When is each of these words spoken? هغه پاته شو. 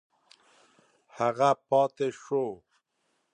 هغه 1.17 1.49
پاته 1.67 2.07
شو. 2.21 2.43